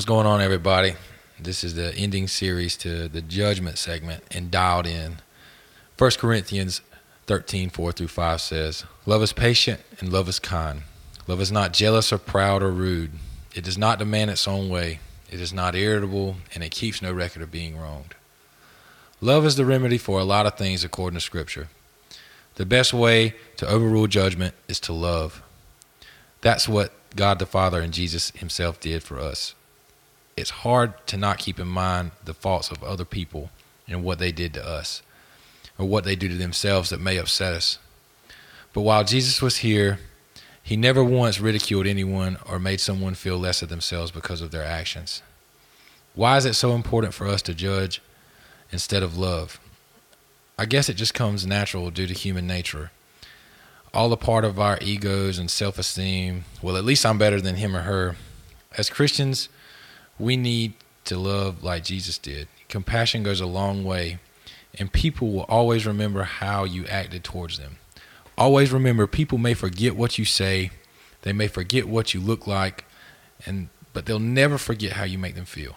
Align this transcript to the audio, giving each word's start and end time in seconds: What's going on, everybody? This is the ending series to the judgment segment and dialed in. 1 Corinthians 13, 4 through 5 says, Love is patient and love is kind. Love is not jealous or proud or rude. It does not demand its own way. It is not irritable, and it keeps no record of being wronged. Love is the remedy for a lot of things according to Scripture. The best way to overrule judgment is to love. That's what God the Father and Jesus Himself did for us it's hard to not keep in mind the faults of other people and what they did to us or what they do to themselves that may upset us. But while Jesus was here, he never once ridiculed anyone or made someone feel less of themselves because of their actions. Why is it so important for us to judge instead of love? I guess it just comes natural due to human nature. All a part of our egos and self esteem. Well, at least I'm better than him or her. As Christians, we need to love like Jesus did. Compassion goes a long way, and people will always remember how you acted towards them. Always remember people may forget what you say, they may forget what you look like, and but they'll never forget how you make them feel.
What's 0.00 0.08
going 0.08 0.26
on, 0.26 0.40
everybody? 0.40 0.94
This 1.38 1.62
is 1.62 1.74
the 1.74 1.94
ending 1.94 2.26
series 2.26 2.74
to 2.78 3.06
the 3.06 3.20
judgment 3.20 3.76
segment 3.76 4.24
and 4.30 4.50
dialed 4.50 4.86
in. 4.86 5.16
1 5.98 6.10
Corinthians 6.12 6.80
13, 7.26 7.68
4 7.68 7.92
through 7.92 8.08
5 8.08 8.40
says, 8.40 8.84
Love 9.04 9.22
is 9.22 9.34
patient 9.34 9.82
and 9.98 10.10
love 10.10 10.26
is 10.26 10.38
kind. 10.38 10.84
Love 11.26 11.42
is 11.42 11.52
not 11.52 11.74
jealous 11.74 12.14
or 12.14 12.16
proud 12.16 12.62
or 12.62 12.70
rude. 12.70 13.10
It 13.54 13.62
does 13.62 13.76
not 13.76 13.98
demand 13.98 14.30
its 14.30 14.48
own 14.48 14.70
way. 14.70 15.00
It 15.30 15.38
is 15.38 15.52
not 15.52 15.74
irritable, 15.74 16.36
and 16.54 16.64
it 16.64 16.70
keeps 16.70 17.02
no 17.02 17.12
record 17.12 17.42
of 17.42 17.52
being 17.52 17.76
wronged. 17.76 18.14
Love 19.20 19.44
is 19.44 19.56
the 19.56 19.66
remedy 19.66 19.98
for 19.98 20.18
a 20.18 20.24
lot 20.24 20.46
of 20.46 20.56
things 20.56 20.82
according 20.82 21.18
to 21.18 21.20
Scripture. 21.22 21.68
The 22.54 22.64
best 22.64 22.94
way 22.94 23.34
to 23.58 23.68
overrule 23.68 24.06
judgment 24.06 24.54
is 24.66 24.80
to 24.80 24.94
love. 24.94 25.42
That's 26.40 26.66
what 26.66 26.90
God 27.16 27.38
the 27.38 27.44
Father 27.44 27.82
and 27.82 27.92
Jesus 27.92 28.30
Himself 28.30 28.80
did 28.80 29.02
for 29.02 29.20
us 29.20 29.54
it's 30.36 30.50
hard 30.50 30.94
to 31.08 31.16
not 31.16 31.38
keep 31.38 31.58
in 31.58 31.68
mind 31.68 32.12
the 32.24 32.34
faults 32.34 32.70
of 32.70 32.82
other 32.82 33.04
people 33.04 33.50
and 33.88 34.04
what 34.04 34.18
they 34.18 34.32
did 34.32 34.54
to 34.54 34.66
us 34.66 35.02
or 35.78 35.86
what 35.86 36.04
they 36.04 36.16
do 36.16 36.28
to 36.28 36.36
themselves 36.36 36.90
that 36.90 37.00
may 37.00 37.16
upset 37.16 37.52
us. 37.52 37.78
But 38.72 38.82
while 38.82 39.04
Jesus 39.04 39.42
was 39.42 39.58
here, 39.58 39.98
he 40.62 40.76
never 40.76 41.02
once 41.02 41.40
ridiculed 41.40 41.86
anyone 41.86 42.38
or 42.46 42.58
made 42.58 42.80
someone 42.80 43.14
feel 43.14 43.38
less 43.38 43.62
of 43.62 43.68
themselves 43.68 44.10
because 44.10 44.40
of 44.40 44.50
their 44.50 44.64
actions. 44.64 45.22
Why 46.14 46.36
is 46.36 46.44
it 46.44 46.54
so 46.54 46.74
important 46.74 47.14
for 47.14 47.26
us 47.26 47.42
to 47.42 47.54
judge 47.54 48.00
instead 48.70 49.02
of 49.02 49.16
love? 49.16 49.58
I 50.58 50.66
guess 50.66 50.88
it 50.88 50.94
just 50.94 51.14
comes 51.14 51.46
natural 51.46 51.90
due 51.90 52.06
to 52.06 52.14
human 52.14 52.46
nature. 52.46 52.90
All 53.94 54.12
a 54.12 54.16
part 54.16 54.44
of 54.44 54.60
our 54.60 54.78
egos 54.80 55.38
and 55.38 55.50
self 55.50 55.78
esteem. 55.78 56.44
Well, 56.62 56.76
at 56.76 56.84
least 56.84 57.06
I'm 57.06 57.18
better 57.18 57.40
than 57.40 57.56
him 57.56 57.74
or 57.74 57.82
her. 57.82 58.16
As 58.76 58.90
Christians, 58.90 59.48
we 60.20 60.36
need 60.36 60.74
to 61.04 61.18
love 61.18 61.64
like 61.64 61.84
Jesus 61.84 62.18
did. 62.18 62.48
Compassion 62.68 63.22
goes 63.22 63.40
a 63.40 63.46
long 63.46 63.84
way, 63.84 64.18
and 64.78 64.92
people 64.92 65.32
will 65.32 65.46
always 65.48 65.86
remember 65.86 66.22
how 66.22 66.64
you 66.64 66.86
acted 66.86 67.24
towards 67.24 67.58
them. 67.58 67.78
Always 68.38 68.72
remember 68.72 69.06
people 69.06 69.38
may 69.38 69.54
forget 69.54 69.96
what 69.96 70.18
you 70.18 70.24
say, 70.24 70.70
they 71.22 71.32
may 71.32 71.48
forget 71.48 71.88
what 71.88 72.14
you 72.14 72.20
look 72.20 72.46
like, 72.46 72.84
and 73.44 73.68
but 73.92 74.06
they'll 74.06 74.18
never 74.20 74.56
forget 74.56 74.92
how 74.92 75.04
you 75.04 75.18
make 75.18 75.34
them 75.34 75.44
feel. 75.44 75.76